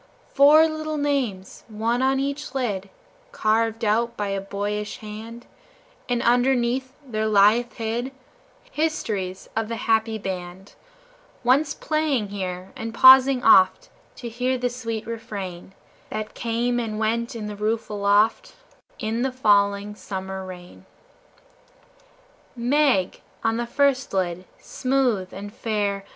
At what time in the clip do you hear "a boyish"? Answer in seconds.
4.29-4.97